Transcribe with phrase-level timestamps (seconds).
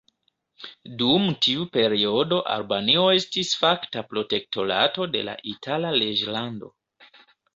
[1.01, 6.73] Dum tiu periodo Albanio estis fakta protektorato de la Itala reĝlando.